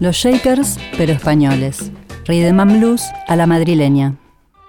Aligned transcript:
Los 0.00 0.16
Shakers, 0.16 0.78
pero 0.96 1.12
españoles. 1.12 1.90
Rhythm 2.26 2.60
and 2.60 2.78
Blues 2.78 3.02
a 3.26 3.36
la 3.36 3.46
madrileña. 3.46 4.14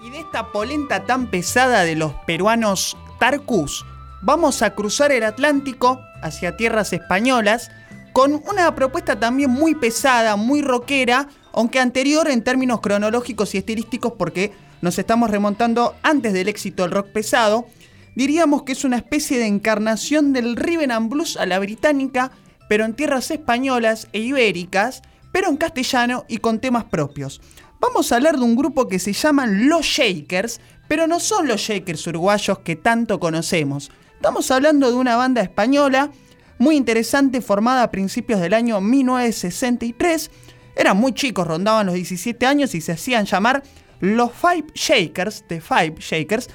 Y 0.01 0.09
de 0.09 0.19
esta 0.19 0.51
polenta 0.51 1.05
tan 1.05 1.29
pesada 1.29 1.83
de 1.83 1.95
los 1.95 2.13
peruanos 2.25 2.97
Tarcus, 3.19 3.85
vamos 4.21 4.61
a 4.61 4.73
cruzar 4.75 5.11
el 5.11 5.23
Atlántico 5.23 5.99
hacia 6.21 6.55
tierras 6.55 6.93
españolas 6.93 7.69
con 8.13 8.41
una 8.49 8.73
propuesta 8.75 9.19
también 9.19 9.49
muy 9.49 9.75
pesada, 9.75 10.35
muy 10.35 10.61
rockera, 10.61 11.27
aunque 11.53 11.79
anterior 11.79 12.29
en 12.29 12.43
términos 12.43 12.81
cronológicos 12.81 13.53
y 13.55 13.57
estilísticos 13.57 14.13
porque 14.17 14.53
nos 14.81 14.97
estamos 14.97 15.29
remontando 15.29 15.95
antes 16.03 16.33
del 16.33 16.47
éxito 16.47 16.83
del 16.83 16.91
rock 16.91 17.09
pesado. 17.09 17.67
Diríamos 18.15 18.63
que 18.63 18.71
es 18.71 18.83
una 18.83 18.97
especie 18.97 19.37
de 19.37 19.47
encarnación 19.47 20.33
del 20.33 20.55
rhythm 20.55 20.91
and 20.91 21.09
blues 21.09 21.37
a 21.37 21.45
la 21.45 21.59
británica, 21.59 22.31
pero 22.69 22.85
en 22.85 22.93
tierras 22.93 23.29
españolas 23.31 24.07
e 24.13 24.19
ibéricas, 24.19 25.01
pero 25.33 25.49
en 25.49 25.57
castellano 25.57 26.23
y 26.29 26.37
con 26.37 26.59
temas 26.59 26.85
propios. 26.85 27.41
Vamos 27.81 28.11
a 28.11 28.15
hablar 28.15 28.37
de 28.37 28.43
un 28.43 28.55
grupo 28.55 28.87
que 28.87 28.99
se 28.99 29.11
llaman 29.11 29.67
Los 29.67 29.85
Shakers, 29.85 30.61
pero 30.87 31.07
no 31.07 31.19
son 31.19 31.47
los 31.47 31.59
Shakers 31.59 32.07
uruguayos 32.07 32.59
que 32.59 32.75
tanto 32.75 33.19
conocemos. 33.19 33.91
Estamos 34.15 34.51
hablando 34.51 34.89
de 34.89 34.97
una 34.97 35.15
banda 35.15 35.41
española 35.41 36.11
muy 36.59 36.75
interesante 36.75 37.41
formada 37.41 37.83
a 37.83 37.91
principios 37.91 38.39
del 38.39 38.53
año 38.53 38.81
1963. 38.81 40.29
Eran 40.75 40.97
muy 40.97 41.13
chicos, 41.13 41.47
rondaban 41.47 41.87
los 41.87 41.95
17 41.95 42.45
años 42.45 42.75
y 42.75 42.81
se 42.81 42.91
hacían 42.91 43.25
llamar 43.25 43.63
los 43.99 44.31
Five 44.33 44.65
Shakers, 44.75 45.45
de 45.47 45.59
Five 45.59 45.95
Shakers, 45.99 46.49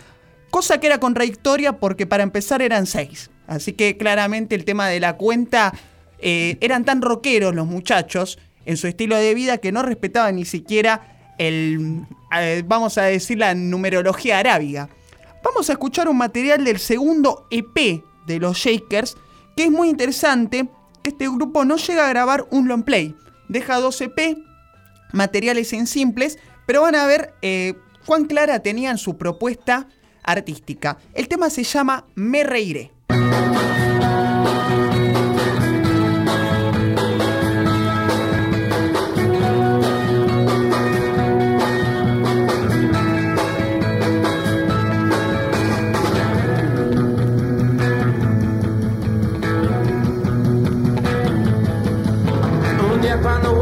cosa 0.50 0.78
que 0.78 0.86
era 0.86 1.00
contradictoria 1.00 1.78
porque 1.78 2.06
para 2.06 2.22
empezar 2.22 2.62
eran 2.62 2.86
seis. 2.86 3.30
Así 3.46 3.72
que 3.72 3.96
claramente 3.96 4.54
el 4.54 4.64
tema 4.64 4.88
de 4.88 5.00
la 5.00 5.16
cuenta 5.16 5.72
eh, 6.26 6.56
eran 6.62 6.86
tan 6.86 7.02
rockeros 7.02 7.54
los 7.54 7.66
muchachos 7.66 8.38
en 8.64 8.78
su 8.78 8.86
estilo 8.86 9.14
de 9.14 9.34
vida 9.34 9.58
que 9.58 9.72
no 9.72 9.82
respetaban 9.82 10.36
ni 10.36 10.46
siquiera 10.46 11.34
el, 11.36 12.06
eh, 12.34 12.62
vamos 12.66 12.96
a 12.96 13.02
decir, 13.02 13.36
la 13.36 13.54
numerología 13.54 14.38
arábiga. 14.38 14.88
Vamos 15.44 15.68
a 15.68 15.74
escuchar 15.74 16.08
un 16.08 16.16
material 16.16 16.64
del 16.64 16.78
segundo 16.78 17.46
EP 17.50 18.02
de 18.26 18.38
los 18.38 18.56
Shakers, 18.56 19.18
que 19.54 19.64
es 19.64 19.70
muy 19.70 19.90
interesante, 19.90 20.66
que 21.02 21.10
este 21.10 21.28
grupo 21.28 21.66
no 21.66 21.76
llega 21.76 22.06
a 22.06 22.08
grabar 22.08 22.46
un 22.50 22.68
long 22.68 22.84
play. 22.84 23.14
Deja 23.50 23.78
dos 23.78 24.00
EP, 24.00 24.38
materiales 25.12 25.74
en 25.74 25.86
simples, 25.86 26.38
pero 26.64 26.80
van 26.80 26.94
a 26.94 27.04
ver 27.04 27.34
eh, 27.42 27.74
cuán 28.06 28.24
clara 28.24 28.60
tenían 28.60 28.96
su 28.96 29.18
propuesta 29.18 29.88
artística. 30.22 30.96
El 31.12 31.28
tema 31.28 31.50
se 31.50 31.64
llama 31.64 32.06
Me 32.14 32.44
Reiré. 32.44 32.93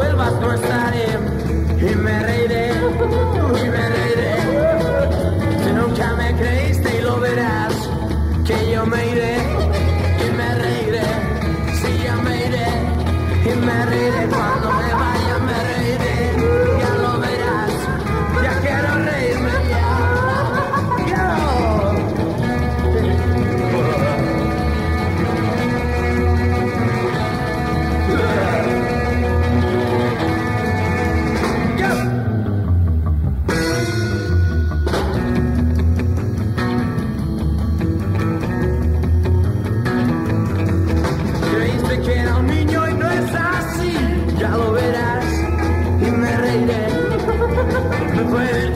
vuelvas 0.02 0.32
no 0.40 0.52
está. 0.52 0.81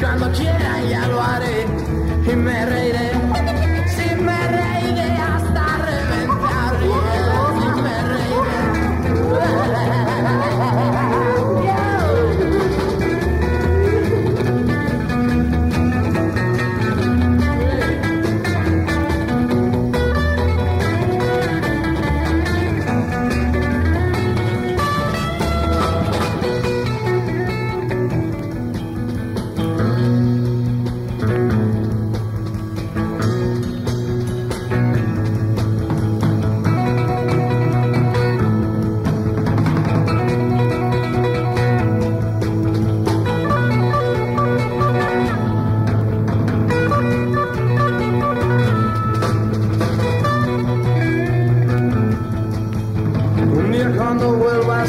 Cuando 0.07 0.31
quiera 0.31 0.81
ya 0.89 1.09
lo 1.09 1.21
haré 1.21 1.67
y 2.31 2.37
me 2.37 2.65
reiré. 2.65 3.26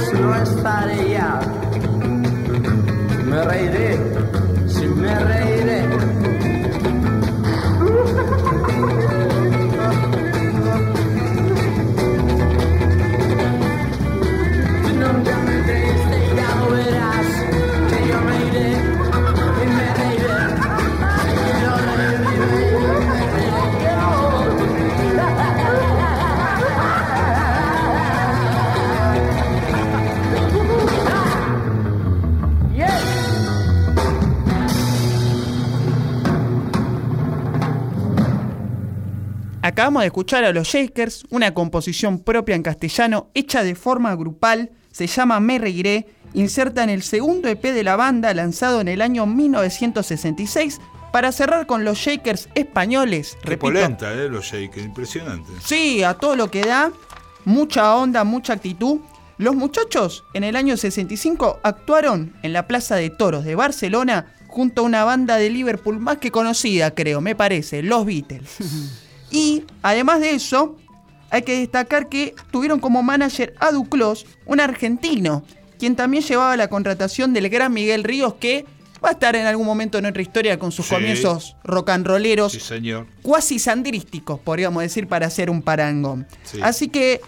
si 0.08 0.14
no 0.22 0.36
estaré 0.36 1.12
ya. 1.12 1.40
Me 3.26 3.44
reiré, 3.44 4.00
si 4.68 4.86
me 4.86 5.20
reiré. 5.20 6.37
Acabamos 39.68 40.04
de 40.04 40.08
escuchar 40.08 40.46
a 40.46 40.54
los 40.54 40.70
Shakers, 40.70 41.26
una 41.30 41.54
composición 41.54 42.20
propia 42.20 42.56
en 42.56 42.64
castellano 42.64 43.32
hecha 43.34 43.66
de 43.66 43.76
forma 43.76 44.16
grupal, 44.16 44.72
se 44.94 45.08
llama 45.08 45.42
Me 45.42 45.60
Reiré, 45.60 46.08
inserta 46.34 46.86
en 46.86 46.90
el 46.90 47.04
segundo 47.04 47.50
EP 47.50 47.62
de 47.62 47.84
la 47.84 47.98
banda 47.98 48.34
lanzado 48.34 48.80
en 48.80 48.88
el 48.88 49.02
año 49.02 49.26
1966 49.26 50.80
para 51.12 51.34
cerrar 51.34 51.68
con 51.68 51.84
los 51.84 51.98
Shakers 51.98 52.48
españoles. 52.56 53.38
Qué 53.44 53.58
polenta, 53.58 54.14
¿eh? 54.14 54.30
Los 54.30 54.46
Shakers, 54.46 54.86
impresionante. 54.86 55.52
Sí, 55.62 56.02
a 56.02 56.14
todo 56.14 56.38
lo 56.38 56.50
que 56.50 56.62
da, 56.62 56.94
mucha 57.44 57.94
onda, 57.98 58.24
mucha 58.24 58.54
actitud. 58.54 59.02
Los 59.38 59.54
muchachos 59.54 60.24
en 60.34 60.46
el 60.46 60.56
año 60.56 60.78
65 60.78 61.60
actuaron 61.62 62.38
en 62.42 62.54
la 62.54 62.68
Plaza 62.68 62.96
de 62.96 63.10
Toros 63.10 63.44
de 63.44 63.56
Barcelona 63.56 64.34
junto 64.48 64.84
a 64.84 64.86
una 64.86 65.04
banda 65.04 65.36
de 65.36 65.50
Liverpool 65.50 66.00
más 66.00 66.20
que 66.20 66.32
conocida, 66.32 66.92
creo, 66.92 67.20
me 67.20 67.36
parece, 67.36 67.84
los 67.84 68.06
Beatles. 68.06 68.56
Y 69.32 69.64
además 69.82 70.20
de 70.22 70.32
eso, 70.32 70.78
hay 71.30 71.42
que 71.42 71.60
destacar 71.60 72.10
que 72.10 72.36
tuvieron 72.52 72.80
como 72.80 73.04
manager 73.04 73.54
a 73.60 73.72
Duclos, 73.72 74.26
un 74.46 74.60
argentino, 74.60 75.44
quien 75.78 75.96
también 75.96 76.24
llevaba 76.24 76.56
la 76.58 76.70
contratación 76.70 77.34
del 77.34 77.50
gran 77.50 77.74
Miguel 77.74 78.04
Ríos, 78.04 78.36
que 78.36 78.66
va 79.04 79.10
a 79.10 79.12
estar 79.12 79.36
en 79.36 79.46
algún 79.46 79.66
momento 79.66 79.98
en 79.98 80.04
nuestra 80.04 80.22
historia 80.22 80.58
con 80.58 80.72
sus 80.72 80.88
comienzos 80.88 81.56
rock 81.64 81.90
and 81.90 82.08
rolleros, 82.08 82.54
sí, 82.54 82.60
señor. 82.60 83.08
cuasi 83.22 83.60
sandrísticos, 83.60 84.40
podríamos 84.40 84.82
decir, 84.82 85.08
para 85.08 85.28
hacer 85.28 85.50
un 85.50 85.62
parangón. 85.62 86.28
Así 86.62 86.88
que 86.88 87.22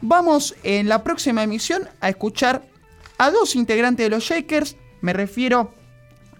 vamos 0.00 0.56
en 0.64 0.88
la 0.88 1.04
próxima 1.04 1.42
emisión 1.42 1.88
a 2.00 2.08
escuchar 2.08 2.62
a 3.18 3.30
dos 3.30 3.54
integrantes 3.54 4.04
de 4.04 4.10
los 4.10 4.24
Shakers, 4.24 4.76
me 5.00 5.12
refiero 5.12 5.72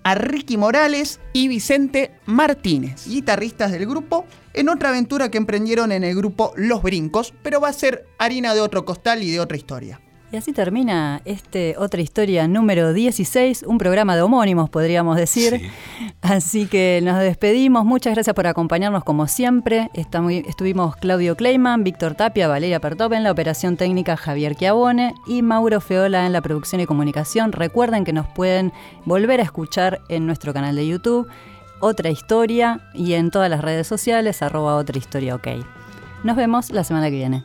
a 0.05 0.15
Ricky 0.15 0.57
Morales 0.57 1.21
y 1.33 1.49
Vicente 1.49 2.13
Martínez, 2.27 3.07
guitarristas 3.07 3.73
del 3.73 3.87
grupo, 3.87 4.27
en 4.55 4.69
otra 4.69 4.91
aventura 4.91 5.31
que 5.31 5.39
emprendieron 5.39 5.93
en 5.93 6.05
el 6.05 6.15
grupo 6.15 6.53
Los 6.57 6.83
Brincos, 6.83 7.33
pero 7.43 7.61
va 7.61 7.69
a 7.69 7.73
ser 7.73 8.07
harina 8.19 8.55
de 8.55 8.61
otro 8.61 8.85
costal 8.85 9.23
y 9.23 9.31
de 9.31 9.41
otra 9.41 9.57
historia. 9.57 10.01
Y 10.33 10.37
así 10.39 10.55
termina 10.55 11.21
este 11.27 11.75
otra 11.77 12.01
historia 12.01 12.49
número 12.49 12.95
16, 12.95 13.65
un 13.69 13.77
programa 13.77 14.17
de 14.17 14.23
homónimos, 14.23 14.71
podríamos 14.71 15.19
decir. 15.19 15.61
Sí. 15.61 16.11
Así 16.23 16.67
que 16.67 17.01
nos 17.05 17.19
despedimos. 17.19 17.85
Muchas 17.85 18.15
gracias 18.15 18.35
por 18.35 18.47
acompañarnos 18.47 19.05
como 19.05 19.27
siempre. 19.27 19.91
Estuvimos 19.93 20.97
Claudio 20.97 21.37
Kleiman, 21.37 21.85
Víctor 21.85 22.15
Tapia, 22.15 22.49
Valeria 22.49 22.81
Pertop 22.81 23.13
en 23.13 23.25
la 23.25 23.31
operación 23.31 23.77
técnica 23.77 24.17
Javier 24.17 24.57
Chiavone 24.57 25.15
y 25.27 25.43
Mauro 25.43 25.83
Feola 25.83 26.25
en 26.25 26.33
la 26.33 26.41
producción 26.41 26.81
y 26.81 26.87
comunicación. 26.87 27.53
Recuerden 27.53 28.05
que 28.05 28.15
nos 28.15 28.27
pueden 28.27 28.73
volver 29.05 29.39
a 29.41 29.43
escuchar 29.43 30.01
en 30.09 30.25
nuestro 30.25 30.55
canal 30.55 30.77
de 30.77 30.87
YouTube, 30.87 31.29
Otra 31.81 32.09
Historia, 32.09 32.81
y 32.95 33.13
en 33.13 33.31
todas 33.31 33.51
las 33.51 33.61
redes 33.61 33.87
sociales, 33.87 34.41
arroba 34.41 34.77
Otra 34.77 34.97
Historia 34.97 35.35
OK. 35.35 35.49
Nos 36.25 36.37
vemos 36.37 36.71
la 36.71 36.85
semana 36.85 37.11
que 37.11 37.17
viene. 37.17 37.45